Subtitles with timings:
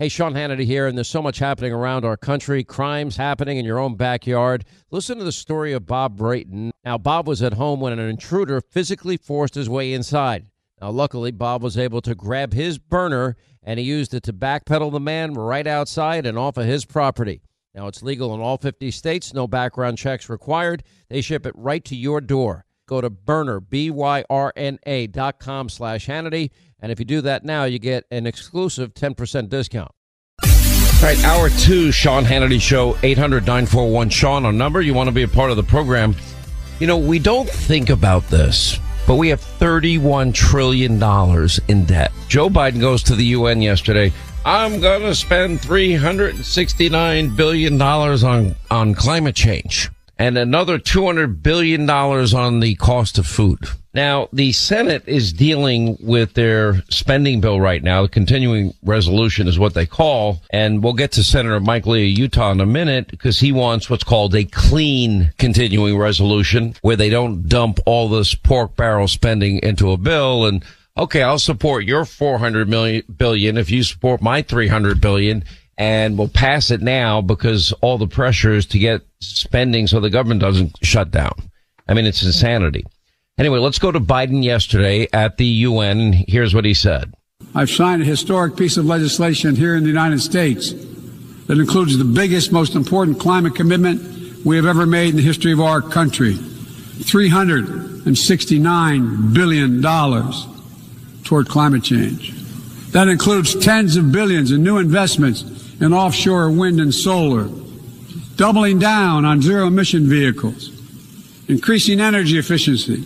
[0.00, 3.64] Hey, Sean Hannity here, and there's so much happening around our country, crimes happening in
[3.64, 4.64] your own backyard.
[4.92, 6.70] Listen to the story of Bob Brayton.
[6.84, 10.46] Now, Bob was at home when an intruder physically forced his way inside.
[10.80, 14.92] Now, luckily, Bob was able to grab his Byrna and he used it to backpedal
[14.92, 17.42] the man right outside and off of his property.
[17.74, 20.84] Now, it's legal in all 50 states, no background checks required.
[21.08, 22.66] They ship it right to your door.
[22.86, 26.50] Go to Byrna, B-Y-R-N-A dot com slash Hannity.
[26.80, 29.90] And if you do that now, you get an exclusive 10% discount.
[30.44, 34.80] All right, hour two, Sean Hannity Show, 800 941 Sean, on number.
[34.80, 36.14] You want to be a part of the program.
[36.80, 40.92] You know, we don't think about this, but we have $31 trillion
[41.68, 42.12] in debt.
[42.28, 44.12] Joe Biden goes to the UN yesterday.
[44.44, 52.60] I'm going to spend $369 billion on, on climate change and another $200 billion on
[52.60, 53.58] the cost of food.
[53.98, 58.02] Now, the Senate is dealing with their spending bill right now.
[58.02, 60.40] The continuing resolution is what they call.
[60.50, 63.90] And we'll get to Senator Mike Lee of Utah in a minute because he wants
[63.90, 69.58] what's called a clean continuing resolution where they don't dump all this pork barrel spending
[69.64, 70.64] into a bill and
[70.96, 75.42] okay, I'll support your 400 million billion if you support my 300 billion
[75.76, 80.08] and we'll pass it now because all the pressure is to get spending so the
[80.08, 81.34] government doesn't shut down.
[81.88, 82.84] I mean, it's insanity.
[83.38, 86.24] Anyway, let's go to Biden yesterday at the UN.
[86.26, 87.14] Here's what he said.
[87.54, 90.72] I've signed a historic piece of legislation here in the United States
[91.46, 95.52] that includes the biggest, most important climate commitment we have ever made in the history
[95.52, 96.34] of our country.
[96.34, 99.80] $369 billion
[101.22, 102.34] toward climate change.
[102.90, 105.44] That includes tens of billions in new investments
[105.80, 107.48] in offshore wind and solar,
[108.34, 110.72] doubling down on zero emission vehicles,
[111.48, 113.04] increasing energy efficiency,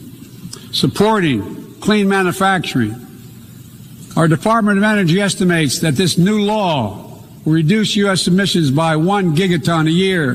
[0.73, 3.07] supporting clean manufacturing.
[4.17, 8.27] Our Department of Energy estimates that this new law will reduce U.S.
[8.27, 10.35] emissions by one gigaton a year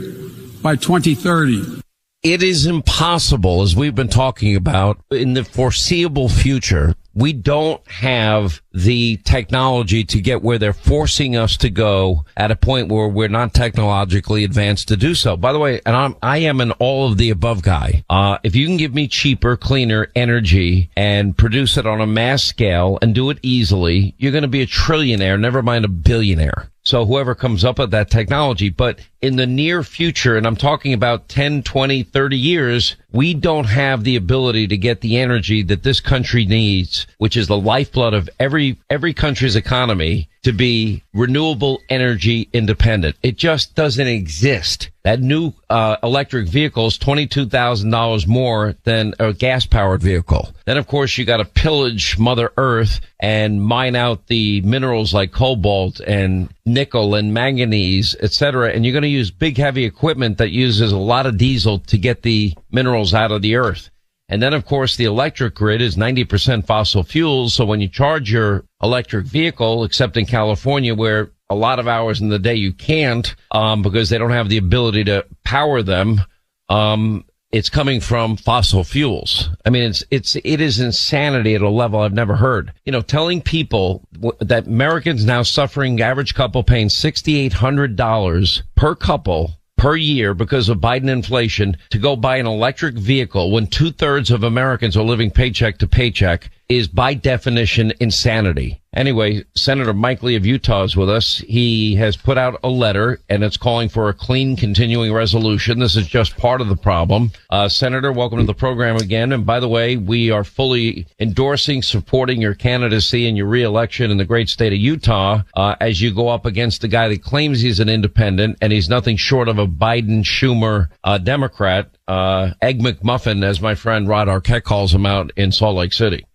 [0.62, 1.82] by 2030.
[2.24, 8.62] It is impossible, as we've been talking about, in the foreseeable future we don't have
[8.72, 13.28] the technology to get where they're forcing us to go at a point where we're
[13.28, 15.36] not technologically advanced to do so.
[15.36, 18.04] By the way, and I'm, I am an all of the above guy.
[18.08, 22.44] Uh, if you can give me cheaper, cleaner energy and produce it on a mass
[22.44, 26.70] scale and do it easily, you're going to be a trillionaire, never mind a billionaire.
[26.84, 30.94] So whoever comes up with that technology, but in the near future, and I'm talking
[30.94, 35.84] about 10, 20, 30 years, we don't have the ability to get the energy that
[35.84, 41.82] this country needs, which is the lifeblood of every, every country's economy to be renewable
[41.90, 43.18] energy independent.
[43.22, 44.90] It just doesn't exist.
[45.04, 50.54] That new uh, electric vehicle is $22,000 more than a gas powered vehicle.
[50.66, 55.32] Then of course you got to pillage Mother Earth and mine out the minerals like
[55.32, 58.72] cobalt and nickel and manganese, etc.
[58.72, 61.98] And you're going to use big heavy equipment that uses a lot of diesel to
[61.98, 63.90] get the minerals out of the earth.
[64.30, 67.54] And then, of course, the electric grid is 90% fossil fuels.
[67.54, 72.20] So when you charge your electric vehicle, except in California, where a lot of hours
[72.20, 76.22] in the day you can't, um, because they don't have the ability to power them,
[76.68, 79.50] um, it's coming from fossil fuels.
[79.66, 82.74] I mean, it's, it's, it is insanity at a level I've never heard.
[82.86, 84.04] You know, telling people
[84.40, 91.10] that Americans now suffering, average couple paying $6,800 per couple per year because of Biden
[91.10, 95.78] inflation to go buy an electric vehicle when two thirds of Americans are living paycheck
[95.78, 98.82] to paycheck is by definition insanity.
[98.94, 101.38] Anyway, Senator Mike Lee of Utah is with us.
[101.48, 105.80] He has put out a letter and it's calling for a clean continuing resolution.
[105.80, 107.32] This is just part of the problem.
[107.50, 109.32] Uh, Senator, welcome to the program again.
[109.32, 114.18] And by the way, we are fully endorsing, supporting your candidacy and your reelection in
[114.18, 117.62] the great state of Utah, uh, as you go up against the guy that claims
[117.62, 122.80] he's an independent and he's nothing short of a Biden Schumer, uh, Democrat, uh, Egg
[122.80, 126.26] McMuffin, as my friend Rod Arquette calls him out in Salt Lake City.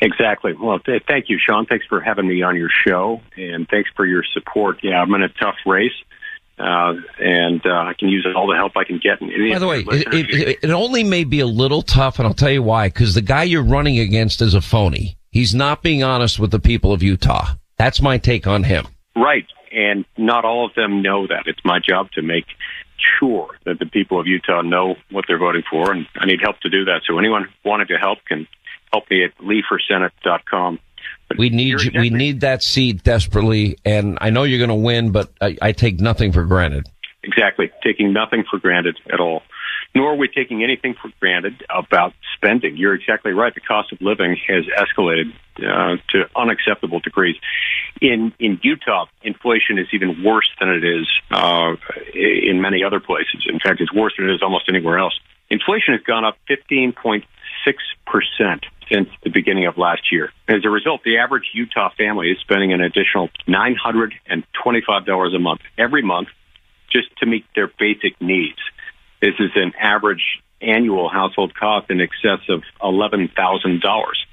[0.00, 0.52] Exactly.
[0.52, 1.66] Well, th- thank you, Sean.
[1.66, 4.78] Thanks for having me on your show, and thanks for your support.
[4.82, 5.92] Yeah, I'm in a tough race.
[6.56, 9.18] Uh, and uh, I can use all the help I can get.
[9.18, 12.50] By the way, it, it, it, only may be a little tough, and I'll tell
[12.50, 12.88] you why.
[12.88, 15.16] Because the guy you're running against is a phony.
[15.32, 17.54] He's not being honest with the people of Utah.
[17.76, 18.86] That's my take on him.
[19.16, 21.44] Right, and not all of them know that.
[21.46, 22.46] It's my job to make
[23.18, 26.60] sure that the people of Utah know what they're voting for, and I need help
[26.60, 27.02] to do that.
[27.04, 28.46] So anyone wanting to help can
[28.94, 30.78] help me at leeforsenate.com.
[31.28, 34.74] But we need you, we need that seat desperately, and I know you're going to
[34.74, 36.86] win, but I, I take nothing for granted.
[37.22, 39.42] Exactly, taking nothing for granted at all.
[39.94, 42.76] Nor are we taking anything for granted about spending.
[42.76, 43.54] You're exactly right.
[43.54, 47.36] The cost of living has escalated uh, to unacceptable degrees.
[48.00, 51.76] In in Utah, inflation is even worse than it is uh,
[52.12, 53.46] in many other places.
[53.48, 55.18] In fact, it's worse than it is almost anywhere else.
[55.48, 57.22] Inflation has gone up 15.6
[58.06, 60.30] percent since the beginning of last year.
[60.48, 66.02] As a result, the average Utah family is spending an additional $925 a month every
[66.02, 66.28] month
[66.90, 68.58] just to meet their basic needs.
[69.20, 73.80] This is an average annual household cost in excess of $11,000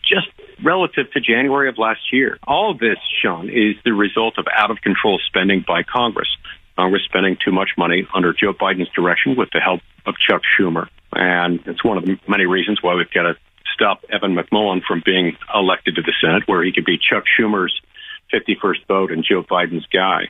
[0.04, 0.27] just
[0.63, 2.38] relative to January of last year.
[2.48, 6.27] All of this, Sean, is the result of out of control spending by Congress.
[6.76, 10.88] Congress spending too much money under Joe Biden's direction with the help of Chuck Schumer.
[11.14, 13.36] And it's one of the many reasons why we've got to
[13.74, 17.74] stop Evan McMullin from being elected to the Senate, where he could be Chuck Schumer's
[18.34, 20.30] 51st vote and Joe Biden's guy.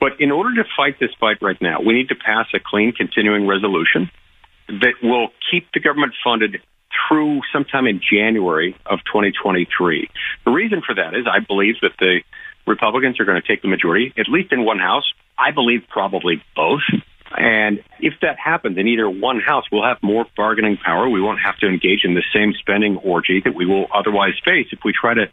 [0.00, 2.92] But in order to fight this fight right now, we need to pass a clean
[2.92, 4.10] continuing resolution
[4.68, 6.60] that will keep the government funded
[7.08, 10.10] through sometime in January of 2023.
[10.44, 12.20] The reason for that is I believe that the
[12.66, 15.04] Republicans are going to take the majority, at least in one house.
[15.42, 16.82] I believe probably both.
[17.36, 21.08] And if that happens in either one house, we'll have more bargaining power.
[21.08, 24.66] We won't have to engage in the same spending orgy that we will otherwise face
[24.70, 25.26] if we try to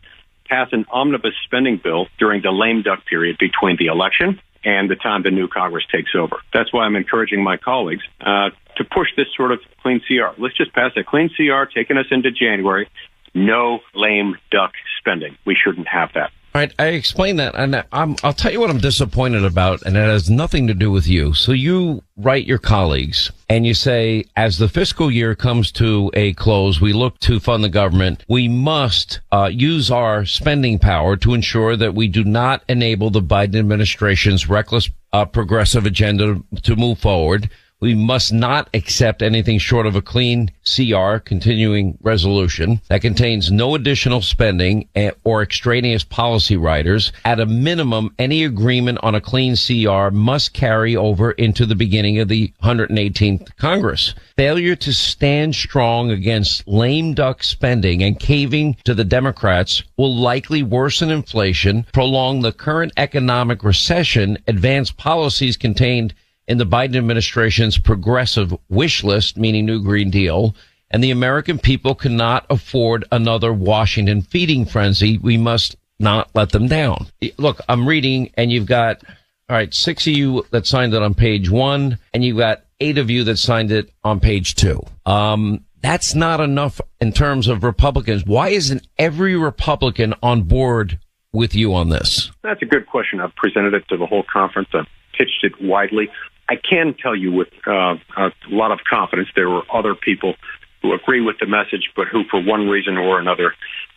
[0.47, 4.95] pass an omnibus spending bill during the lame duck period between the election and the
[4.95, 6.37] time the new Congress takes over.
[6.53, 10.41] That's why I'm encouraging my colleagues uh, to push this sort of clean CR.
[10.41, 12.89] Let's just pass a clean CR taking us into January.
[13.33, 15.37] No lame duck spending.
[15.45, 16.31] We shouldn't have that.
[16.55, 19.95] All right, I explained that, and I'm, I'll tell you what I'm disappointed about, and
[19.95, 21.35] it has nothing to do with you.
[21.35, 26.33] So you write your colleagues, and you say, as the fiscal year comes to a
[26.33, 28.25] close, we look to fund the government.
[28.27, 33.21] We must uh, use our spending power to ensure that we do not enable the
[33.21, 37.51] Biden administration's reckless uh, progressive agenda to move forward.
[37.81, 43.73] We must not accept anything short of a clean CR continuing resolution that contains no
[43.73, 44.89] additional spending
[45.23, 47.13] or extraneous policy riders.
[47.23, 52.19] At a minimum, any agreement on a clean CR must carry over into the beginning
[52.19, 54.13] of the 118th Congress.
[54.35, 60.63] Failure to stand strong against lame duck spending and caving to the Democrats will likely
[60.63, 66.13] worsen inflation, prolong the current economic recession, advance policies contained
[66.49, 70.55] in the Biden administration's progressive wish list, meaning New Green Deal,
[70.89, 75.19] and the American people cannot afford another Washington feeding frenzy.
[75.19, 77.05] We must not let them down.
[77.37, 79.03] Look, I'm reading and you've got,
[79.47, 82.97] all right, six of you that signed it on page one and you've got eight
[82.97, 84.81] of you that signed it on page two.
[85.05, 88.25] Um, that's not enough in terms of Republicans.
[88.25, 90.97] Why isn't every Republican on board
[91.31, 92.31] with you on this?
[92.41, 93.19] That's a good question.
[93.19, 94.69] I've presented it to the whole conference.
[94.73, 96.09] I've pitched it widely.
[96.49, 100.33] I can tell you with uh, a lot of confidence there were other people
[100.81, 103.53] who agree with the message, but who, for one reason or another,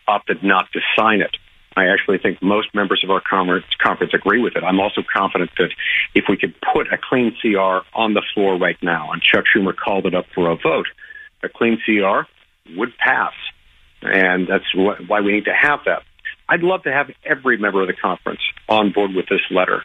[0.06, 1.34] opted not to sign it.
[1.74, 4.64] I actually think most members of our conference, conference agree with it.
[4.64, 5.70] I'm also confident that
[6.14, 9.74] if we could put a clean CR on the floor right now, and Chuck Schumer
[9.74, 10.88] called it up for a vote,
[11.42, 12.28] a clean CR
[12.76, 13.32] would pass.
[14.02, 16.02] And that's wh- why we need to have that.
[16.48, 19.84] I'd love to have every member of the conference on board with this letter.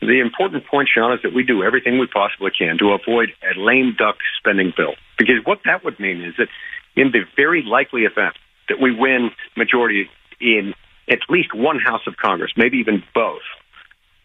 [0.00, 3.58] The important point, Sean, is that we do everything we possibly can to avoid a
[3.58, 4.94] lame duck spending bill.
[5.18, 6.48] Because what that would mean is that
[6.94, 8.34] in the very likely event
[8.68, 10.08] that we win majority
[10.40, 10.74] in
[11.10, 13.42] at least one House of Congress, maybe even both,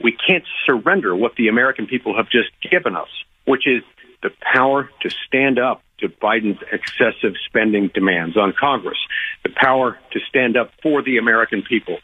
[0.04, 3.10] we can't surrender what the American people have just given us,
[3.46, 3.84] which is
[4.22, 8.98] the power to stand up to Biden's excessive spending demands on Congress,
[9.44, 11.98] the power to stand up for the American people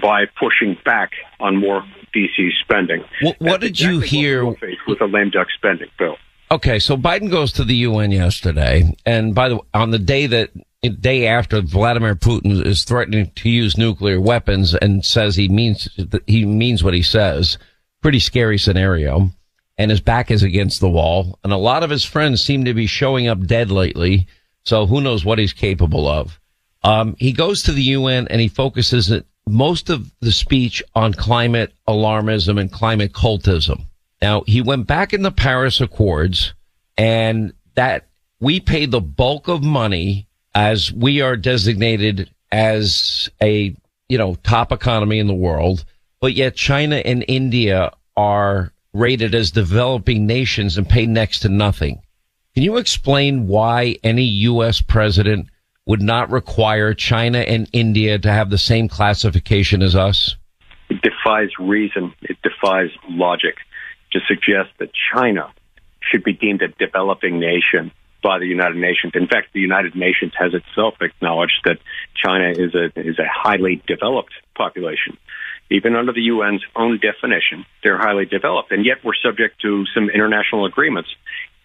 [0.00, 1.82] by pushing back on more
[2.14, 3.04] DC spending.
[3.22, 6.16] What, what did exactly you hear with a lame duck spending bill?
[6.50, 10.50] Okay, so Biden goes to the UN yesterday, and by the on the day that
[11.00, 15.88] day after Vladimir Putin is threatening to use nuclear weapons and says he means
[16.26, 17.58] he means what he says,
[18.00, 19.30] pretty scary scenario.
[19.78, 22.72] And his back is against the wall, and a lot of his friends seem to
[22.72, 24.26] be showing up dead lately.
[24.64, 26.40] So who knows what he's capable of?
[26.82, 29.10] Um, he goes to the UN and he focuses
[29.48, 33.84] most of the speech on climate alarmism and climate cultism.
[34.20, 36.54] Now, he went back in the Paris Accords
[36.96, 38.06] and that
[38.40, 43.74] we pay the bulk of money as we are designated as a,
[44.08, 45.84] you know, top economy in the world,
[46.20, 52.00] but yet China and India are rated as developing nations and pay next to nothing.
[52.54, 54.80] Can you explain why any U.S.
[54.80, 55.48] president
[55.86, 60.36] would not require China and India to have the same classification as us?
[60.90, 62.12] It defies reason.
[62.22, 63.56] It defies logic
[64.12, 65.52] to suggest that China
[66.00, 69.12] should be deemed a developing nation by the United Nations.
[69.14, 71.78] In fact, the United Nations has itself acknowledged that
[72.14, 75.16] China is a is a highly developed population.
[75.70, 80.08] Even under the UN's own definition, they're highly developed, and yet we're subject to some
[80.10, 81.10] international agreements,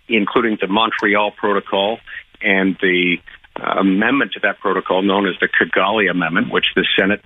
[0.08, 2.00] including the Montreal Protocol
[2.42, 3.18] and the
[3.56, 7.22] amendment to that protocol known as the Kigali Amendment, which the Senate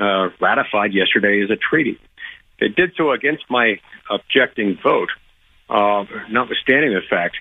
[0.00, 1.98] uh, ratified yesterday as a treaty.
[2.60, 5.10] They did so against my objecting vote,
[5.68, 7.36] uh, notwithstanding the fact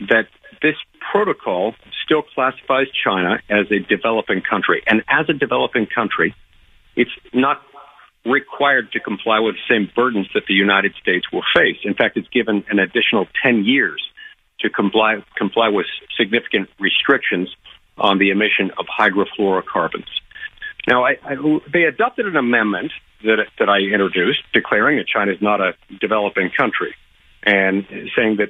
[0.00, 0.26] that
[0.62, 0.76] this
[1.12, 1.74] protocol
[2.04, 4.82] still classifies China as a developing country.
[4.86, 6.34] And as a developing country,
[6.96, 7.62] it's not
[8.24, 11.78] required to comply with the same burdens that the United States will face.
[11.84, 14.02] In fact, it's given an additional 10 years
[14.62, 15.86] to comply, comply with
[16.16, 17.48] significant restrictions
[17.98, 20.08] on the emission of hydrofluorocarbons.
[20.86, 21.36] Now, I, I,
[21.72, 26.50] they adopted an amendment that, that I introduced declaring that China is not a developing
[26.56, 26.94] country
[27.42, 27.86] and
[28.16, 28.48] saying that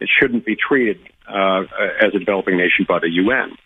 [0.00, 0.98] it shouldn't be treated
[1.28, 1.62] uh,
[2.00, 3.56] as a developing nation by the UN.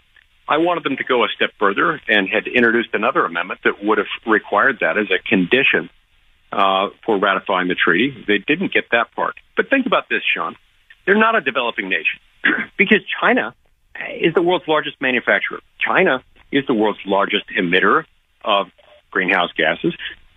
[0.48, 3.98] I wanted them to go a step further and had introduced another amendment that would
[3.98, 5.88] have required that as a condition
[6.52, 8.24] uh, for ratifying the treaty.
[8.26, 9.36] They didn't get that part.
[9.56, 10.56] But think about this, Sean.
[11.06, 12.20] They're not a developing nation
[12.78, 13.54] because China
[14.20, 15.60] is the world's largest manufacturer.
[15.78, 18.04] China is the world's largest emitter
[18.44, 18.68] of
[19.10, 19.94] greenhouse gases.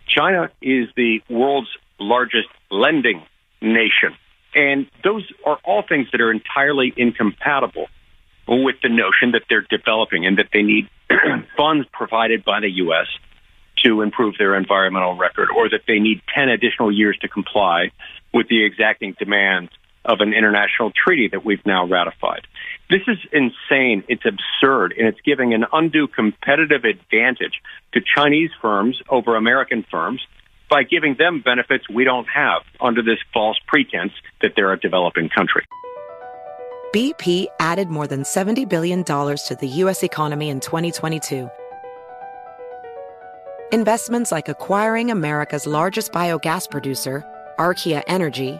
[0.08, 1.70] China is the world's
[2.00, 3.24] largest lending
[3.62, 4.16] nation.
[4.54, 7.88] And those are all things that are entirely incompatible
[8.48, 10.88] with the notion that they're developing and that they need
[11.58, 13.08] funds provided by the U.S.
[13.84, 17.92] to improve their environmental record or that they need 10 additional years to comply
[18.34, 19.72] with the exacting demands
[20.06, 22.48] of an international treaty that we've now ratified.
[22.90, 24.04] This is insane.
[24.08, 27.62] It's absurd, and it's giving an undue competitive advantage
[27.94, 30.22] to Chinese firms over American firms
[30.70, 35.30] by giving them benefits we don't have under this false pretense that they're a developing
[35.30, 35.66] country.
[36.94, 40.02] BP added more than $70 billion to the U.S.
[40.04, 41.50] economy in 2022.
[43.72, 47.26] Investments like acquiring America's largest biogas producer,
[47.60, 48.60] Archaea Energy,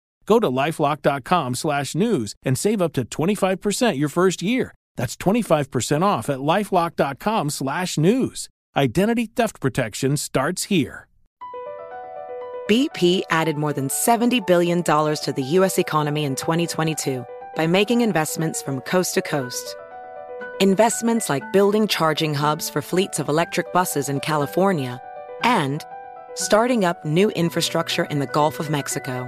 [0.25, 4.73] Go to lifelock.com slash news and save up to 25% your first year.
[4.97, 8.49] That's 25% off at lifelock.com slash news.
[8.75, 11.07] Identity theft protection starts here.
[12.69, 17.25] BP added more than $70 billion to the US economy in 2022
[17.55, 19.75] by making investments from coast to coast
[20.61, 25.01] Investments like building charging hubs for fleets of electric buses in California
[25.43, 25.83] and
[26.35, 29.27] starting up new infrastructure in the Gulf of Mexico.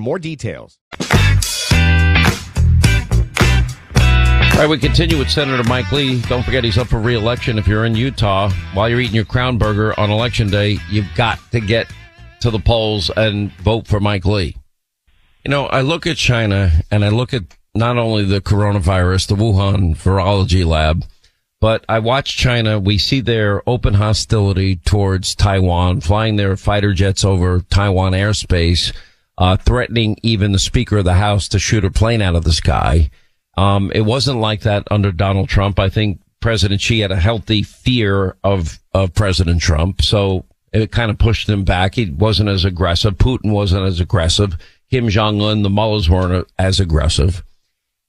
[0.01, 0.79] more details.
[4.61, 6.21] All right, we continue with Senator Mike Lee.
[6.23, 7.57] Don't forget he's up for re-election.
[7.57, 11.39] If you're in Utah while you're eating your Crown Burger on election day, you've got
[11.51, 11.87] to get
[12.41, 14.55] to the polls and vote for Mike Lee.
[15.43, 19.35] You know, I look at China and I look at not only the coronavirus, the
[19.35, 21.05] Wuhan virology lab,
[21.59, 22.79] but I watch China.
[22.79, 28.93] We see their open hostility towards Taiwan, flying their fighter jets over Taiwan airspace
[29.37, 32.51] uh, threatening even the Speaker of the House to shoot a plane out of the
[32.51, 33.09] sky.
[33.57, 35.79] Um, it wasn't like that under Donald Trump.
[35.79, 40.01] I think President Xi had a healthy fear of, of President Trump.
[40.01, 41.95] So it kind of pushed him back.
[41.95, 43.17] He wasn't as aggressive.
[43.17, 44.57] Putin wasn't as aggressive.
[44.89, 47.43] Kim Jong-un, the mullahs weren't as aggressive.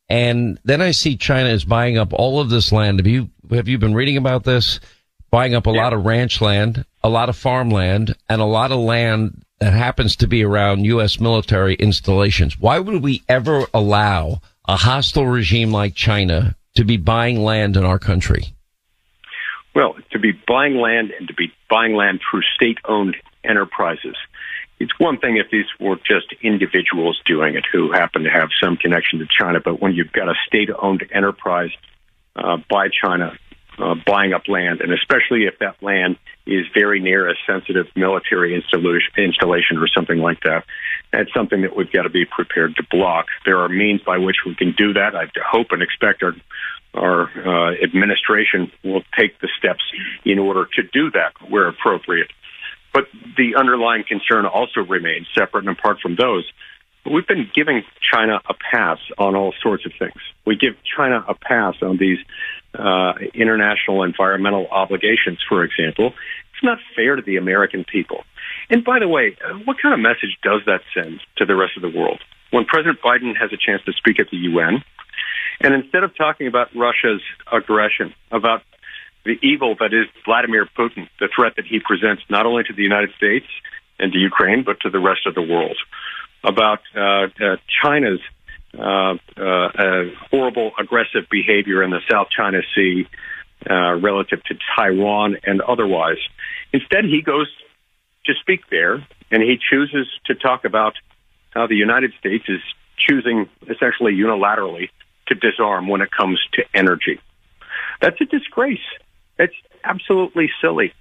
[0.08, 2.98] And then I see China is buying up all of this land.
[2.98, 4.80] Have you, have you been reading about this?
[5.30, 5.82] Buying up a yeah.
[5.82, 10.16] lot of ranch land, a lot of farmland, and a lot of land that happens
[10.16, 11.20] to be around U.S.
[11.20, 12.58] military installations.
[12.58, 17.84] Why would we ever allow a hostile regime like China to be buying land in
[17.84, 18.56] our country?
[19.72, 24.16] Well, to be buying land and to be buying land through state owned enterprises.
[24.80, 28.76] It's one thing if these were just individuals doing it who happen to have some
[28.76, 31.70] connection to China, but when you've got a state owned enterprise
[32.34, 33.38] uh, by China
[33.78, 38.54] uh, buying up land, and especially if that land is very near a sensitive military
[38.54, 40.64] installation or something like that.
[41.12, 43.26] That's something that we've got to be prepared to block.
[43.44, 45.14] There are means by which we can do that.
[45.14, 46.34] I hope and expect our
[46.94, 49.82] our uh, administration will take the steps
[50.26, 52.30] in order to do that where appropriate.
[52.92, 53.04] But
[53.38, 56.44] the underlying concern also remains separate and apart from those.
[57.04, 60.20] We've been giving China a pass on all sorts of things.
[60.46, 62.18] We give China a pass on these
[62.78, 66.14] uh, international environmental obligations, for example.
[66.54, 68.24] It's not fair to the American people.
[68.70, 71.72] And by the way, uh, what kind of message does that send to the rest
[71.76, 72.20] of the world?
[72.50, 74.84] When President Biden has a chance to speak at the UN,
[75.60, 78.62] and instead of talking about Russia's aggression, about
[79.24, 82.82] the evil that is Vladimir Putin, the threat that he presents not only to the
[82.82, 83.46] United States
[83.98, 85.76] and to Ukraine, but to the rest of the world,
[86.44, 88.20] about uh, uh, China's
[88.76, 93.06] uh, uh, horrible, aggressive behavior in the South China Sea
[93.68, 96.18] uh, relative to Taiwan and otherwise.
[96.72, 97.48] Instead, he goes
[98.26, 100.94] to speak there, and he chooses to talk about
[101.50, 102.60] how the United States is
[102.96, 104.88] choosing essentially unilaterally
[105.28, 107.20] to disarm when it comes to energy.
[108.00, 108.78] That's a disgrace.
[109.38, 110.92] It's absolutely silly.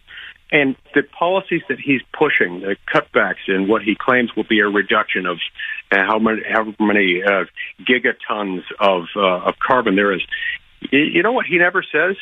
[0.51, 4.67] And the policies that he's pushing, the cutbacks in what he claims will be a
[4.67, 5.37] reduction of
[5.91, 7.45] uh, how many, how many uh,
[7.79, 10.21] gigatons of, uh, of carbon there is.
[10.91, 12.17] You know what he never says?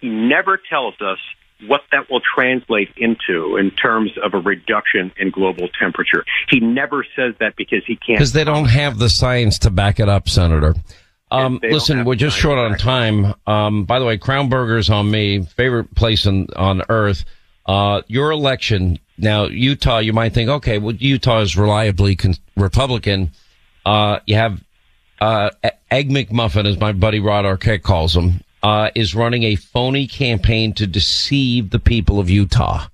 [0.00, 1.18] He never tells us
[1.66, 6.24] what that will translate into in terms of a reduction in global temperature.
[6.48, 8.18] He never says that because he can't.
[8.18, 10.74] Because they don't have the science to back it up, Senator.
[11.30, 13.34] Um, listen, we're just short on time.
[13.46, 17.24] Um, by the way, Crown Burgers on me, favorite place on, on earth.
[17.68, 19.98] Uh, your election now, Utah.
[19.98, 23.32] You might think, okay, well, Utah is reliably con- Republican.
[23.84, 24.62] Uh, you have
[25.20, 25.50] uh,
[25.90, 30.72] Egg McMuffin, as my buddy Rod Arquette calls him, uh, is running a phony campaign
[30.74, 32.86] to deceive the people of Utah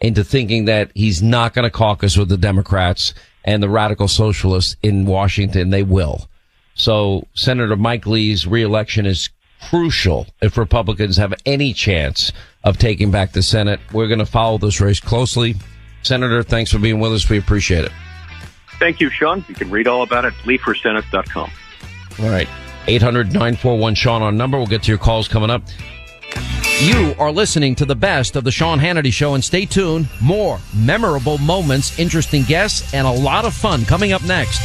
[0.00, 3.14] into thinking that he's not going to caucus with the Democrats
[3.44, 5.70] and the radical socialists in Washington.
[5.70, 6.28] They will.
[6.74, 9.28] So Senator Mike Lee's reelection is
[9.68, 12.32] crucial if Republicans have any chance
[12.64, 13.80] of taking back the Senate.
[13.92, 15.54] We're going to follow this race closely.
[16.02, 17.28] Senator, thanks for being with us.
[17.28, 17.92] We appreciate it.
[18.78, 19.44] Thank you, Sean.
[19.48, 21.50] You can read all about it at leeforsenate.com.
[22.20, 22.48] All right.
[22.88, 24.58] 800 941 Sean on number.
[24.58, 25.62] We'll get to your calls coming up.
[26.80, 30.08] You are listening to the best of the Sean Hannity Show, and stay tuned.
[30.20, 34.60] More memorable moments, interesting guests, and a lot of fun coming up next.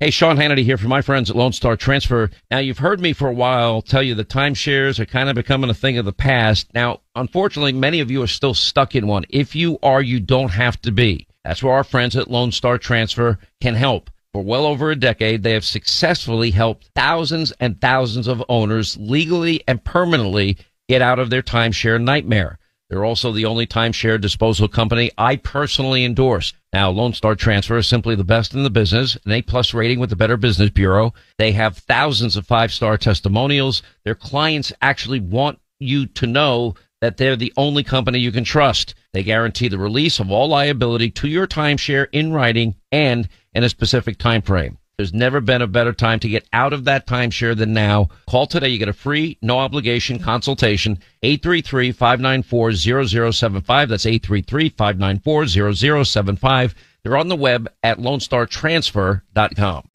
[0.00, 2.28] Hey, Sean Hannity here from my friends at Lone Star Transfer.
[2.50, 5.70] Now, you've heard me for a while tell you the timeshares are kind of becoming
[5.70, 6.66] a thing of the past.
[6.74, 9.24] Now, unfortunately, many of you are still stuck in one.
[9.30, 11.28] If you are, you don't have to be.
[11.44, 14.10] That's where our friends at Lone Star Transfer can help.
[14.32, 19.62] For well over a decade, they have successfully helped thousands and thousands of owners legally
[19.68, 22.58] and permanently get out of their timeshare nightmare.
[22.94, 26.52] They're also the only timeshare disposal company I personally endorse.
[26.72, 29.98] Now, Lone Star Transfer is simply the best in the business, an A plus rating
[29.98, 31.12] with the Better Business Bureau.
[31.36, 33.82] They have thousands of five star testimonials.
[34.04, 38.94] Their clients actually want you to know that they're the only company you can trust.
[39.12, 43.68] They guarantee the release of all liability to your timeshare in writing and in a
[43.68, 44.78] specific time frame.
[44.96, 48.10] There's never been a better time to get out of that timeshare than now.
[48.28, 48.68] Call today.
[48.68, 51.00] You get a free, no obligation consultation.
[51.24, 53.88] 833-594-0075.
[53.88, 56.74] That's 833-594-0075.
[57.02, 59.88] They're on the web at lonestartransfer.com.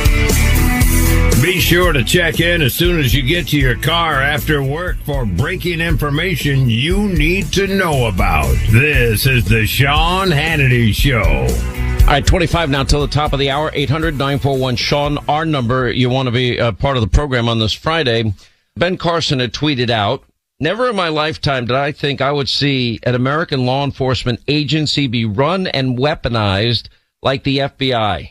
[1.42, 4.98] Be sure to check in as soon as you get to your car after work
[5.06, 8.54] for breaking information you need to know about.
[8.70, 11.48] This is the Sean Hannity Show.
[12.02, 13.70] All right, 25 now till the top of the hour.
[13.72, 15.92] 800 941 Sean, our number.
[15.92, 18.34] You want to be a part of the program on this Friday.
[18.76, 20.24] Ben Carson had tweeted out,
[20.60, 25.06] Never in my lifetime did I think I would see an American law enforcement agency
[25.08, 26.90] be run and weaponized
[27.22, 28.30] like the FBI.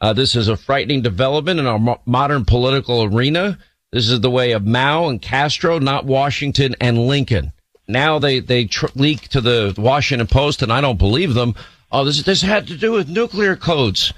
[0.00, 3.58] Uh, this is a frightening development in our mo- modern political arena.
[3.92, 7.52] This is the way of Mao and Castro, not Washington and Lincoln.
[7.86, 11.54] Now they, they tr- leak to the Washington Post and I don't believe them.
[11.90, 14.12] Oh, this, this had to do with nuclear codes.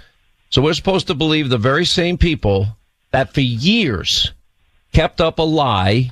[0.50, 2.76] So we're supposed to believe the very same people
[3.12, 4.32] that for years
[4.92, 6.10] kept up a lie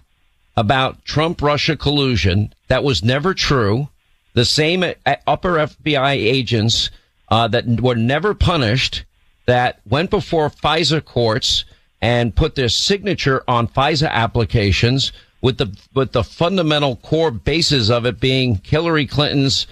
[0.57, 3.89] about Trump Russia collusion that was never true.
[4.35, 4.85] The same
[5.27, 6.91] upper FBI agents
[7.29, 9.05] uh, that were never punished
[9.47, 11.65] that went before FISA courts
[12.01, 18.07] and put their signature on FISA applications with the with the fundamental core basis of
[18.07, 19.67] it being Hillary Clinton's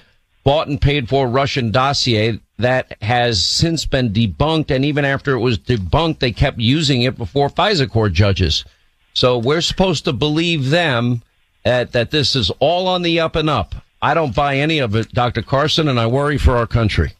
[0.46, 5.40] bought and paid for Russian dossier that has since been debunked and even after it
[5.40, 8.64] was debunked they kept using it before FISA court judges.
[9.12, 11.22] So we're supposed to believe them
[11.64, 13.74] that that this is all on the up and up.
[14.00, 15.42] I don't buy any of it, Dr.
[15.42, 17.14] Carson, and I worry for our country.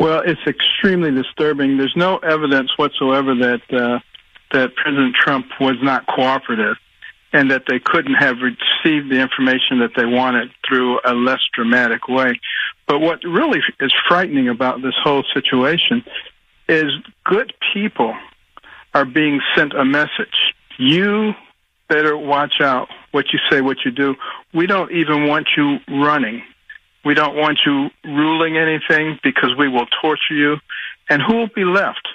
[0.00, 1.76] Well, it's extremely disturbing.
[1.76, 4.00] There's no evidence whatsoever that uh,
[4.50, 6.76] that President Trump was not cooperative,
[7.32, 12.08] and that they couldn't have received the information that they wanted through a less dramatic
[12.08, 12.40] way.
[12.86, 16.04] But what really is frightening about this whole situation
[16.68, 16.90] is
[17.24, 18.14] good people
[18.94, 20.54] are being sent a message.
[20.78, 21.34] You
[21.88, 24.16] better watch out what you say, what you do.
[24.54, 26.42] We don't even want you running
[27.04, 30.56] We don't want you ruling anything because we will torture you.
[31.08, 32.06] And who will be left?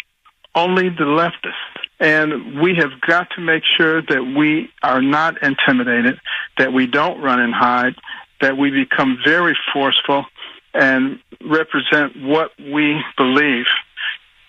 [0.54, 1.85] Only the leftists.
[2.00, 6.20] And we have got to make sure that we are not intimidated,
[6.58, 7.96] that we don't run and hide,
[8.42, 10.26] that we become very forceful
[10.74, 13.66] and represent what we believe,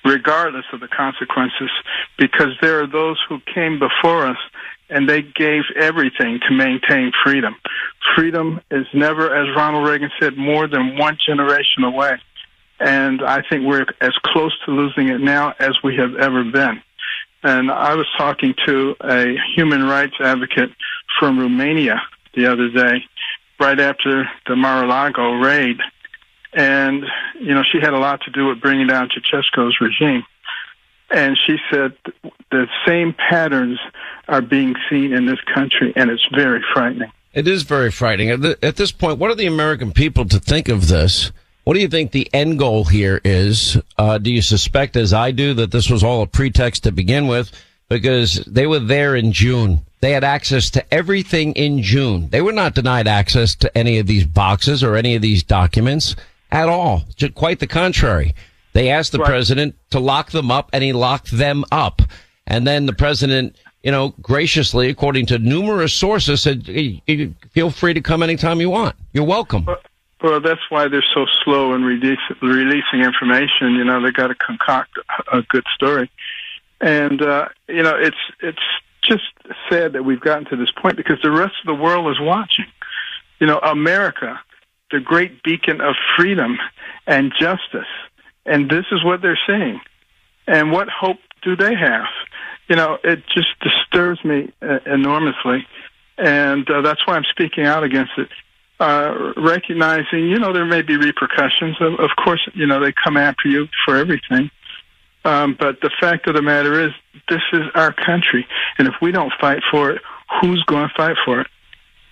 [0.04, 1.70] regardless of the consequences,
[2.18, 4.38] because there are those who came before us
[4.88, 7.56] and they gave everything to maintain freedom.
[8.14, 12.18] Freedom is never, as Ronald Reagan said, more than one generation away.
[12.78, 16.82] And I think we're as close to losing it now as we have ever been.
[17.46, 20.70] And I was talking to a human rights advocate
[21.16, 22.02] from Romania
[22.34, 23.04] the other day,
[23.60, 25.76] right after the Mar-a-Lago raid.
[26.54, 27.04] And,
[27.40, 30.24] you know, she had a lot to do with bringing down Ceausescu's regime.
[31.08, 31.92] And she said
[32.50, 33.78] the same patterns
[34.26, 37.12] are being seen in this country, and it's very frightening.
[37.32, 38.30] It is very frightening.
[38.60, 41.30] At, this point, what are the American people to think of this?
[41.66, 43.76] What do you think the end goal here is?
[43.98, 47.26] Uh, do you suspect, as I do, that this was all a pretext to begin
[47.26, 47.50] with?
[47.88, 49.80] Because they were there in June.
[50.00, 52.28] They had access to everything in June.
[52.28, 56.14] They were not denied access to any of these boxes or any of these documents
[56.52, 57.02] at all.
[57.16, 58.32] Just quite the contrary.
[58.72, 59.26] They asked the right.
[59.26, 62.00] president to lock them up and he locked them up.
[62.46, 67.02] And then the president, you know, graciously, according to numerous sources, said, hey,
[67.50, 68.94] feel free to come anytime you want.
[69.12, 69.66] You're welcome.
[70.22, 73.74] Well, that's why they're so slow in release, releasing information.
[73.74, 74.98] You know, they got to concoct
[75.32, 76.10] a good story.
[76.80, 78.58] And, uh, you know, it's, it's
[79.02, 79.24] just
[79.70, 82.66] sad that we've gotten to this point because the rest of the world is watching.
[83.40, 84.40] You know, America,
[84.90, 86.58] the great beacon of freedom
[87.06, 87.88] and justice,
[88.46, 89.80] and this is what they're seeing.
[90.46, 92.06] And what hope do they have?
[92.68, 95.66] You know, it just disturbs me uh, enormously.
[96.18, 98.28] And uh, that's why I'm speaking out against it.
[98.78, 101.76] Uh, recognizing, you know, there may be repercussions.
[101.80, 104.50] Of, of course, you know, they come after you for everything.
[105.24, 106.92] Um, but the fact of the matter is,
[107.28, 108.46] this is our country.
[108.78, 110.02] And if we don't fight for it,
[110.40, 111.46] who's going to fight for it?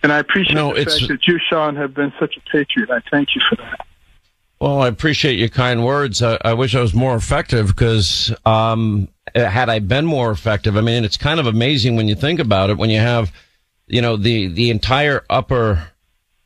[0.02, 2.90] And I appreciate no, the fact that you, Sean, have been such a patriot.
[2.90, 3.86] I thank you for that.
[4.60, 6.22] Well, I appreciate your kind words.
[6.22, 10.80] I, I wish I was more effective because um, had I been more effective, I
[10.80, 12.78] mean, it's kind of amazing when you think about it.
[12.78, 13.32] When you have,
[13.86, 15.88] you know, the the entire upper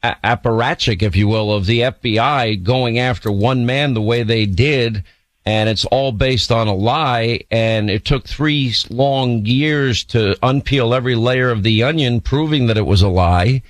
[0.03, 5.05] apparatchik, if you will, of the FBI going after one man the way they did,
[5.45, 7.41] and it's all based on a lie.
[7.51, 12.77] And it took three long years to unpeel every layer of the onion, proving that
[12.77, 13.63] it was a lie.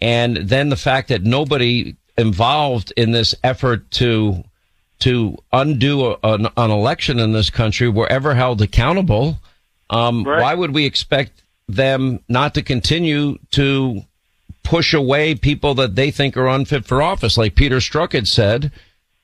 [0.00, 4.44] And then the fact that nobody involved in this effort to
[4.98, 9.38] to undo a, an, an, election in this country were ever held accountable,
[9.90, 10.40] um, right.
[10.40, 14.02] why would we expect them not to continue to
[14.66, 17.38] push away people that they think are unfit for office?
[17.38, 18.72] Like Peter Strzok had said,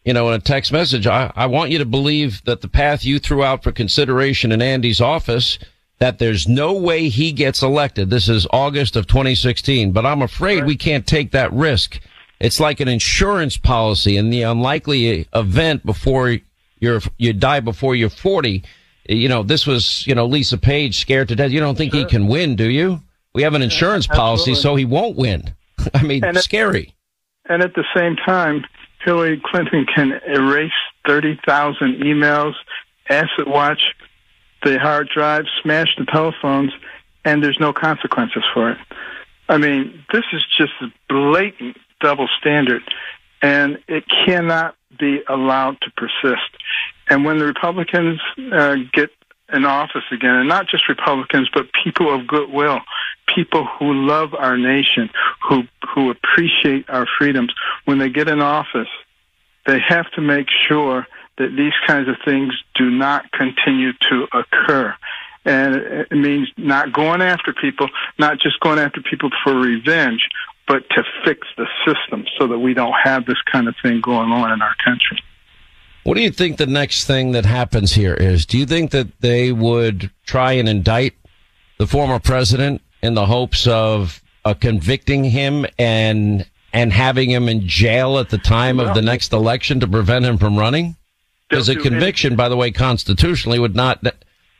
[0.04, 3.04] you know, in a text message, I, I want you to believe that the path
[3.04, 5.58] you threw out for consideration in Andy's office
[5.98, 8.08] that there's no way he gets elected.
[8.08, 12.00] This is August of 2016, but I'm afraid we can't take that risk.
[12.40, 16.38] It's like an insurance policy in the unlikely event before
[16.78, 18.62] you're, you die before you're 40.
[19.08, 21.50] You know, this was, you know, Lisa Page scared to death.
[21.50, 22.00] You don't think sure.
[22.00, 23.00] he can win, do you?
[23.34, 25.54] We have an insurance yeah, policy, so he won't win.
[25.94, 26.94] I mean, and scary.
[27.46, 28.64] and at the same time,
[29.04, 30.70] Hillary Clinton can erase
[31.06, 32.54] 30,000 emails,
[33.08, 33.80] asset watch
[34.62, 36.72] the hard drive, smash the telephones,
[37.24, 38.78] and there's no consequences for it.
[39.48, 42.82] I mean, this is just a blatant double standard,
[43.40, 46.50] and it cannot be allowed to persist.
[47.08, 48.20] And when the Republicans
[48.52, 49.10] uh, get
[49.52, 52.80] in office again, and not just Republicans, but people of goodwill,
[53.34, 55.10] people who love our nation,
[55.48, 55.62] who
[55.94, 57.52] who appreciate our freedoms,
[57.84, 58.88] when they get in office,
[59.66, 61.06] they have to make sure
[61.38, 64.94] that these kinds of things do not continue to occur.
[65.44, 67.88] And it means not going after people,
[68.18, 70.28] not just going after people for revenge,
[70.68, 74.30] but to fix the system so that we don't have this kind of thing going
[74.30, 75.18] on in our country.
[76.04, 78.44] What do you think the next thing that happens here is?
[78.44, 81.14] Do you think that they would try and indict
[81.78, 87.68] the former president in the hopes of uh, convicting him and and having him in
[87.68, 90.96] jail at the time of the next election to prevent him from running?
[91.48, 94.02] Because a conviction, by the way, constitutionally would not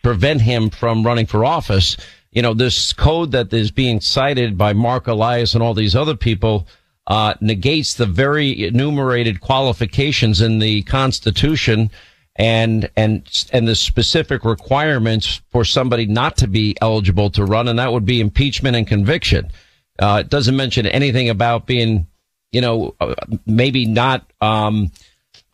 [0.03, 1.97] prevent him from running for office
[2.33, 6.17] you know, this code that is being cited by Mark Elias and all these other
[6.17, 6.67] people
[7.07, 11.91] uh, negates the very enumerated qualifications in the Constitution
[12.37, 17.79] and and and the specific requirements for somebody not to be eligible to run, and
[17.79, 19.51] that would be impeachment and conviction.
[19.99, 22.07] Uh, it doesn't mention anything about being
[22.53, 23.15] you know, uh,
[23.47, 24.93] maybe not um,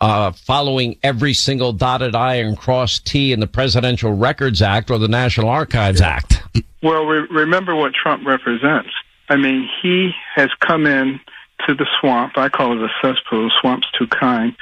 [0.01, 4.99] uh, following every single dotted I and crossed T in the Presidential Records Act or
[4.99, 6.43] the National Archives Act.
[6.83, 8.91] Well, re- remember what Trump represents.
[9.29, 11.21] I mean, he has come in
[11.67, 12.35] to the swamp.
[12.37, 13.51] I call it a cesspool.
[13.61, 14.55] Swamp's too kind.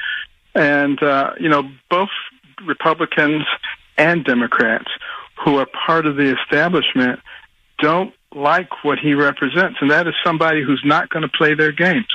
[0.55, 2.09] And, uh, you know, both
[2.65, 3.45] Republicans
[3.97, 4.89] and Democrats
[5.43, 7.19] who are part of the establishment
[7.79, 9.77] don't like what he represents.
[9.81, 12.07] And that is somebody who's not going to play their games,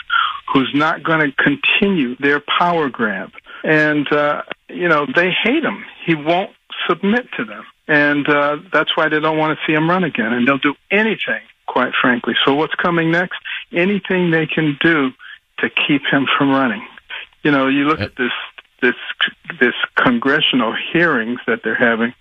[0.53, 3.31] who's not going to continue their power grab.
[3.65, 5.85] And, uh, you know, they hate him.
[6.05, 6.51] He won't
[6.89, 7.65] submit to them.
[7.89, 10.33] And uh, that's why they don't want to see him run again.
[10.33, 12.35] And they'll do anything, quite frankly.
[12.45, 13.39] So what's coming next?
[13.73, 15.11] Anything they can do
[15.59, 16.87] to keep him from running.
[17.43, 18.33] You know, you look at this
[18.81, 18.95] this
[19.61, 22.15] this congressional hearings that they're having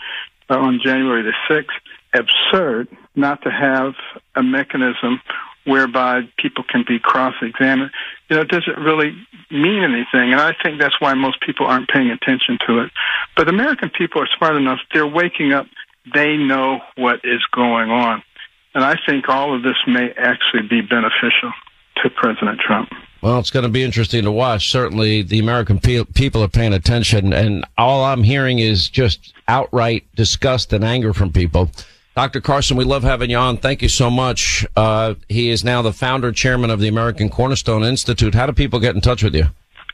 [0.50, 1.78] uh, on January the sixth.
[2.14, 3.94] Absurd not to have
[4.36, 5.22] a mechanism
[5.66, 7.92] whereby people can be cross-examined.
[8.30, 9.16] You know, it doesn't really
[9.50, 12.92] mean anything, and I think that's why most people aren't paying attention to it.
[13.36, 15.68] But American people are smart enough; they're waking up.
[16.14, 18.24] They know what is going on,
[18.74, 21.52] and I think all of this may actually be beneficial
[21.98, 22.90] to President Trump.
[23.22, 24.72] Well, it's going to be interesting to watch.
[24.72, 30.06] Certainly, the American pe- people are paying attention, and all I'm hearing is just outright
[30.16, 31.70] disgust and anger from people.
[32.16, 32.42] Dr.
[32.42, 33.58] Carson, we love having you on.
[33.58, 34.66] Thank you so much.
[34.76, 38.34] Uh, he is now the founder, chairman of the American Cornerstone Institute.
[38.34, 39.46] How do people get in touch with you?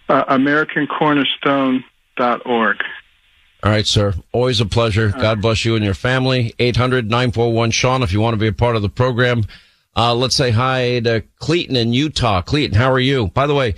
[0.10, 2.78] Uh, AmericanCornerstone.org.
[3.64, 4.14] All right, sir.
[4.32, 5.10] Always a pleasure.
[5.10, 6.54] God bless you and your family.
[6.60, 9.44] 800 941 Sean, if you want to be a part of the program.
[9.96, 12.44] Uh, let's say hi to Cleeton in Utah.
[12.44, 13.28] Cleeton, how are you?
[13.30, 13.74] By the way,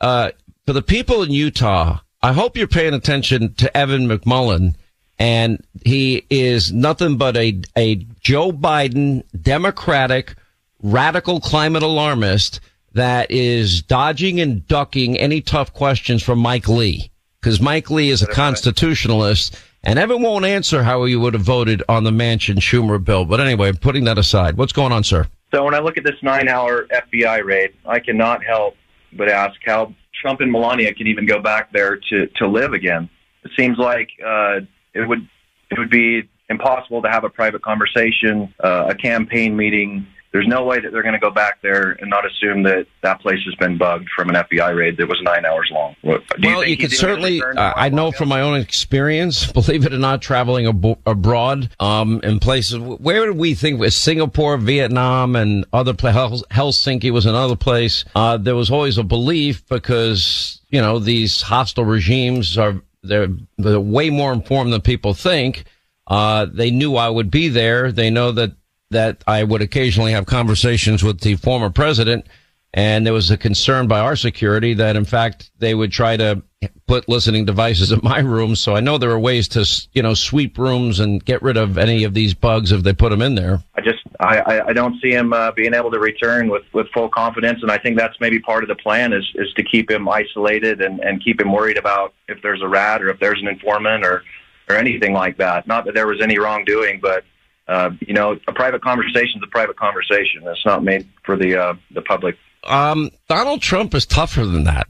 [0.00, 0.30] uh,
[0.66, 4.74] for the people in Utah, I hope you're paying attention to Evan McMullin.
[5.18, 10.36] And he is nothing but a, a Joe Biden Democratic
[10.82, 12.60] radical climate alarmist
[12.92, 17.10] that is dodging and ducking any tough questions from Mike Lee.
[17.40, 21.82] Because Mike Lee is a constitutionalist and Evan won't answer how he would have voted
[21.88, 23.24] on the Manchin Schumer bill.
[23.24, 25.26] But anyway, putting that aside, what's going on, sir?
[25.54, 28.74] So when I look at this nine-hour FBI raid, I cannot help
[29.12, 33.08] but ask how Trump and Melania can even go back there to to live again.
[33.44, 34.60] It seems like uh,
[34.92, 35.26] it would
[35.70, 40.06] it would be impossible to have a private conversation, uh, a campaign meeting.
[40.32, 43.20] There's no way that they're going to go back there and not assume that that
[43.20, 45.96] place has been bugged from an FBI raid that was nine hours long.
[46.02, 47.42] What, well, you, you could certainly.
[47.42, 52.20] Uh, I know from my own experience, believe it or not, traveling ab- abroad um,
[52.22, 52.78] in places.
[52.78, 56.44] Where did we think was Singapore, Vietnam, and other places?
[56.50, 58.04] Helsinki was another place.
[58.14, 63.80] Uh, there was always a belief because you know these hostile regimes are they're, they're
[63.80, 65.64] way more informed than people think.
[66.06, 67.92] Uh, they knew I would be there.
[67.92, 68.52] They know that
[68.90, 72.26] that I would occasionally have conversations with the former president.
[72.74, 76.42] And there was a concern by our security that, in fact, they would try to
[76.86, 78.54] put listening devices in my room.
[78.56, 81.78] So I know there are ways to, you know, sweep rooms and get rid of
[81.78, 83.62] any of these bugs if they put them in there.
[83.74, 87.08] I just, I, I don't see him uh, being able to return with, with full
[87.08, 87.62] confidence.
[87.62, 90.82] And I think that's maybe part of the plan is, is to keep him isolated
[90.82, 94.04] and, and keep him worried about if there's a rat or if there's an informant
[94.04, 94.24] or,
[94.68, 95.66] or anything like that.
[95.66, 97.24] Not that there was any wrongdoing, but
[97.68, 100.42] uh, you know, a private conversation is a private conversation.
[100.46, 102.36] It's not made for the uh, the public.
[102.64, 104.88] Um, Donald Trump is tougher than that,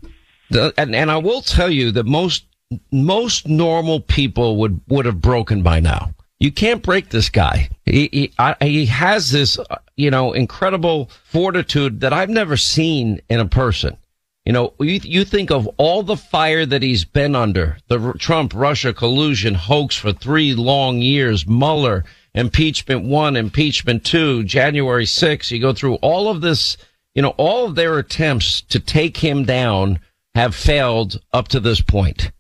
[0.50, 2.44] the, and and I will tell you that most
[2.92, 6.14] most normal people would would have broken by now.
[6.38, 7.68] You can't break this guy.
[7.84, 13.20] He he, I, he has this uh, you know incredible fortitude that I've never seen
[13.28, 13.96] in a person.
[14.44, 18.54] You know, you, you think of all the fire that he's been under, the Trump
[18.54, 22.06] Russia collusion hoax for three long years, Mueller,
[22.38, 25.50] impeachment one, impeachment two, January 6th.
[25.50, 26.76] You go through all of this,
[27.14, 29.98] you know, all of their attempts to take him down
[30.34, 32.30] have failed up to this point,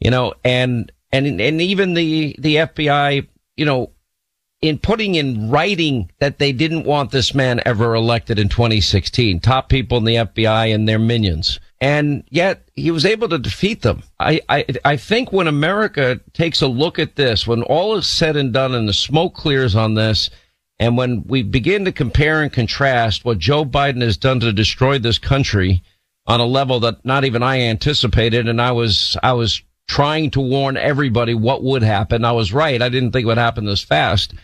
[0.00, 3.90] you know, and, and, and even the, the FBI, you know,
[4.60, 9.68] in putting in writing that they didn't want this man ever elected in 2016, top
[9.68, 14.02] people in the FBI and their minions and yet he was able to defeat them.
[14.18, 18.36] I, I, I think when America takes a look at this, when all is said
[18.36, 20.30] and done and the smoke clears on this,
[20.80, 24.98] and when we begin to compare and contrast what Joe Biden has done to destroy
[24.98, 25.82] this country
[26.26, 30.40] on a level that not even I anticipated, and I was, I was trying to
[30.40, 32.24] warn everybody what would happen.
[32.24, 32.82] I was right.
[32.82, 34.34] I didn't think it would happen this fast.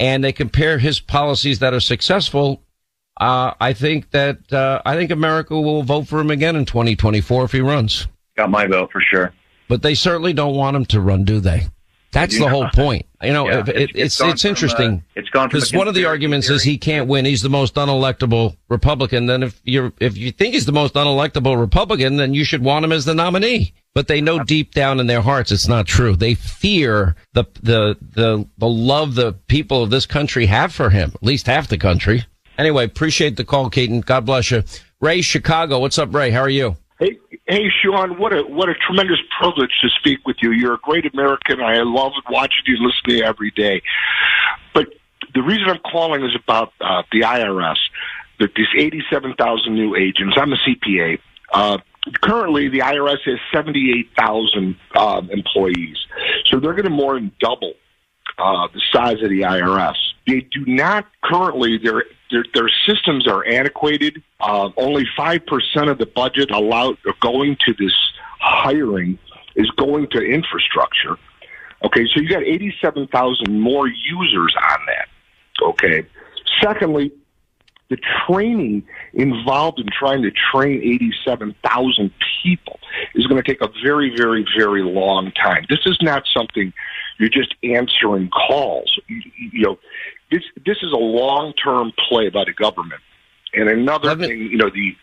[0.00, 2.62] And they compare his policies that are successful
[3.18, 7.44] uh, I think that uh, I think America will vote for him again in 2024
[7.44, 8.06] if he runs.
[8.36, 9.32] Got my vote for sure.
[9.66, 11.66] But they certainly don't want him to run, do they?
[12.12, 13.04] That's the whole point.
[13.22, 14.90] You know, Yeah, it, it's- it, it's it's it's from, interesting.
[14.98, 17.24] uh, it's gone because one of the arguments is he can't win.
[17.24, 19.26] He's the most unelectable Republican.
[19.26, 22.84] Then if you're if you think he's the most unelectable Republican, then you should want
[22.84, 23.74] him as the nominee.
[23.94, 26.14] But they know deep down in their hearts it's not true.
[26.16, 31.10] They fear the the the the love the people of this country have for him.
[31.14, 32.24] At least half the country.
[32.56, 34.00] Anyway, appreciate the call, Keaton.
[34.00, 34.62] God bless you.
[35.00, 35.78] Ray, Chicago.
[35.80, 36.30] What's up, Ray?
[36.30, 36.76] How are you?
[36.98, 38.18] Hey, hey, Sean!
[38.18, 40.50] What a what a tremendous privilege to speak with you.
[40.50, 41.60] You're a great American.
[41.60, 43.82] I love watching you, listening every day.
[44.74, 44.88] But
[45.32, 47.76] the reason I'm calling is about uh, the IRS.
[48.40, 50.36] That these 87,000 new agents.
[50.40, 51.18] I'm a CPA.
[51.52, 51.78] Uh,
[52.20, 55.96] currently, the IRS has 78,000 uh, employees,
[56.46, 57.74] so they're going to more than double
[58.38, 59.96] uh, the size of the IRS.
[60.26, 64.22] They do not currently their their, their systems are antiquated.
[64.40, 67.94] Uh, only five percent of the budget allowed going to this
[68.40, 69.18] hiring
[69.56, 71.16] is going to infrastructure.
[71.84, 75.08] Okay, so you got eighty-seven thousand more users on that.
[75.62, 76.06] Okay.
[76.62, 77.12] Secondly,
[77.90, 82.12] the training involved in trying to train 87,000
[82.42, 82.78] people
[83.14, 85.64] is going to take a very, very, very long time.
[85.70, 86.72] This is not something
[87.18, 88.98] you're just answering calls.
[89.08, 89.22] You,
[89.52, 89.78] you know,
[90.30, 93.00] this this is a long-term play by the government.
[93.54, 94.94] And another thing, you know, the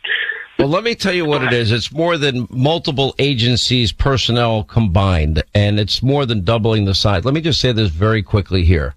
[0.60, 1.72] Well, let me tell you what it is.
[1.72, 7.26] It's more than multiple agencies' personnel combined, and it's more than doubling the size.
[7.26, 8.94] Let me just say this very quickly here.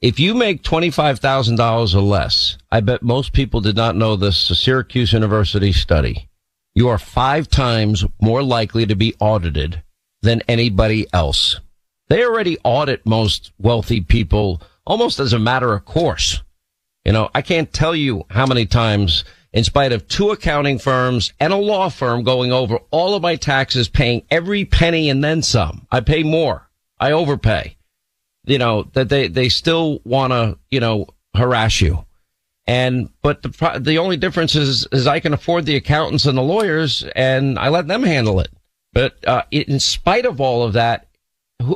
[0.00, 4.54] If you make $25,000 or less, I bet most people did not know this, a
[4.54, 6.26] Syracuse University study.
[6.74, 9.82] You are five times more likely to be audited
[10.22, 11.60] than anybody else.
[12.08, 16.42] They already audit most wealthy people almost as a matter of course.
[17.04, 21.32] You know, I can't tell you how many times, in spite of two accounting firms
[21.38, 25.42] and a law firm going over all of my taxes, paying every penny and then
[25.42, 26.68] some, I pay more.
[26.98, 27.76] I overpay.
[28.44, 32.04] You know, that they, they still want to, you know, harass you.
[32.66, 36.42] And, but the, the only difference is, is I can afford the accountants and the
[36.42, 38.50] lawyers and I let them handle it.
[38.92, 41.06] But, uh, in spite of all of that,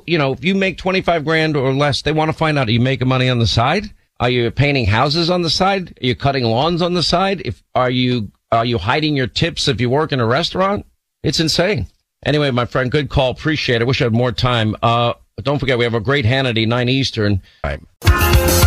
[0.06, 2.72] you know, if you make 25 grand or less, they want to find out, are
[2.72, 3.84] you making money on the side?
[4.20, 5.98] Are you painting houses on the side?
[6.02, 7.42] Are you cutting lawns on the side?
[7.44, 10.86] If, are you, are you hiding your tips if you work in a restaurant?
[11.22, 11.86] It's insane.
[12.24, 13.30] Anyway, my friend, good call.
[13.30, 13.86] Appreciate it.
[13.86, 14.76] Wish I had more time.
[14.82, 17.42] Uh, don't forget, we have a great Hannity, 9 Eastern.
[17.64, 18.63] All right.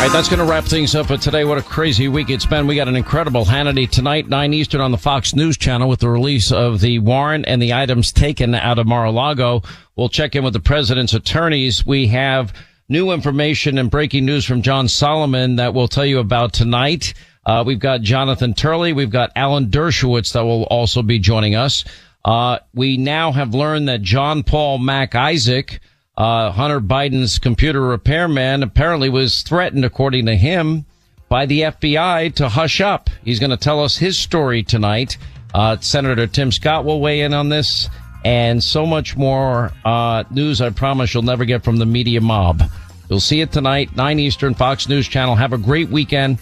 [0.00, 1.44] All right, that's going to wrap things up for today.
[1.44, 2.66] What a crazy week it's been.
[2.66, 6.08] We got an incredible Hannity tonight, 9 Eastern on the Fox News channel with the
[6.08, 9.60] release of the warrant and the items taken out of Mar-a-Lago.
[9.96, 11.84] We'll check in with the president's attorneys.
[11.84, 12.54] We have
[12.88, 17.12] new information and breaking news from John Solomon that we'll tell you about tonight.
[17.44, 18.94] Uh, we've got Jonathan Turley.
[18.94, 21.84] We've got Alan Dershowitz that will also be joining us.
[22.24, 25.78] Uh, we now have learned that John Paul Mac Isaac,
[26.20, 30.84] uh, Hunter Biden's computer repairman, apparently was threatened, according to him,
[31.30, 33.08] by the FBI to hush up.
[33.24, 35.16] He's going to tell us his story tonight.
[35.54, 37.88] Uh, Senator Tim Scott will weigh in on this
[38.22, 40.60] and so much more uh, news.
[40.60, 42.64] I promise you'll never get from the media mob.
[43.08, 45.36] You'll see it tonight, 9 Eastern, Fox News Channel.
[45.36, 46.38] Have a great weekend.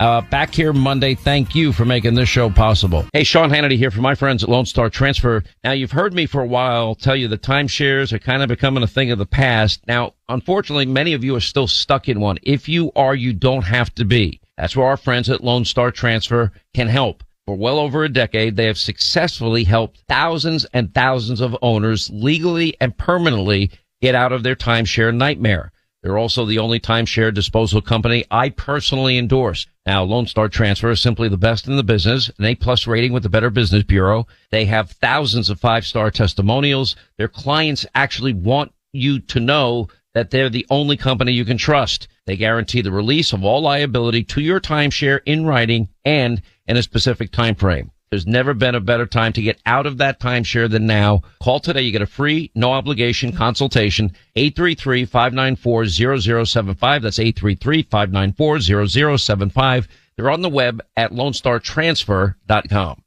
[0.00, 1.14] Uh, back here Monday.
[1.14, 3.04] Thank you for making this show possible.
[3.12, 5.44] Hey, Sean Hannity here for my friends at Lone Star Transfer.
[5.62, 8.82] Now, you've heard me for a while tell you the timeshares are kind of becoming
[8.82, 9.80] a thing of the past.
[9.86, 12.38] Now, unfortunately, many of you are still stuck in one.
[12.42, 14.40] If you are, you don't have to be.
[14.56, 17.22] That's where our friends at Lone Star Transfer can help.
[17.46, 22.76] For well over a decade, they have successfully helped thousands and thousands of owners legally
[22.80, 23.70] and permanently
[24.00, 25.72] get out of their timeshare nightmare.
[26.02, 29.66] They're also the only timeshare disposal company I personally endorse.
[29.86, 33.12] Now, Lone Star Transfer is simply the best in the business, an A plus rating
[33.12, 34.26] with the Better Business Bureau.
[34.50, 36.96] They have thousands of five star testimonials.
[37.18, 42.08] Their clients actually want you to know that they're the only company you can trust.
[42.26, 46.82] They guarantee the release of all liability to your timeshare in writing and in a
[46.82, 47.92] specific time frame.
[48.12, 51.22] There's never been a better time to get out of that timeshare than now.
[51.42, 51.80] Call today.
[51.80, 54.12] You get a free, no obligation consultation.
[54.36, 57.02] 833-594-0075.
[57.02, 59.86] That's 833-594-0075.
[60.14, 63.02] They're on the web at lonestartransfer.com.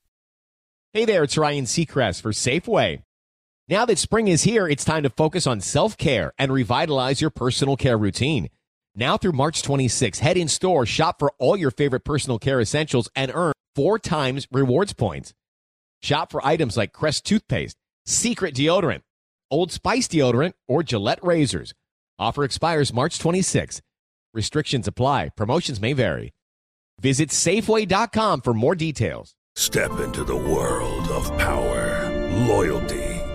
[0.91, 3.03] Hey there, it's Ryan Seacrest for Safeway.
[3.68, 7.30] Now that spring is here, it's time to focus on self care and revitalize your
[7.30, 8.49] personal care routine.
[8.95, 13.08] Now through March 26, head in store, shop for all your favorite personal care essentials,
[13.16, 15.34] and earn four times rewards points.
[16.01, 19.01] Shop for items like Crest toothpaste, Secret deodorant,
[19.51, 21.73] Old Spice deodorant, or Gillette razors.
[22.17, 23.82] Offer expires March 26.
[24.34, 25.30] Restrictions apply.
[25.36, 26.34] Promotions may vary.
[26.99, 29.36] Visit Safeway.com for more details.
[29.55, 32.11] Step into the world of power,
[32.47, 33.05] loyalty,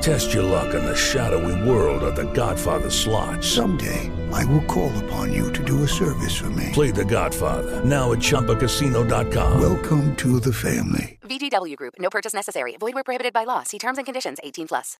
[0.00, 3.44] Test your luck in the shadowy world of The Godfather slot.
[3.44, 6.70] Someday, I will call upon you to do a service for me.
[6.72, 9.60] Play The Godfather now at ChumbaCasino.com.
[9.60, 11.18] Welcome to the family.
[11.24, 11.94] VGW Group.
[11.98, 12.78] No purchase necessary.
[12.78, 13.62] Void where prohibited by law.
[13.62, 14.38] See terms and conditions.
[14.42, 14.96] 18 plus.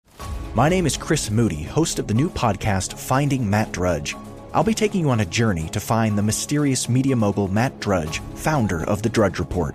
[0.55, 4.17] My name is Chris Moody, host of the new podcast Finding Matt Drudge.
[4.53, 8.21] I'll be taking you on a journey to find the mysterious media mogul Matt Drudge,
[8.35, 9.75] founder of The Drudge Report.